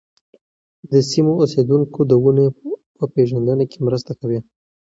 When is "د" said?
0.91-0.93, 2.05-2.11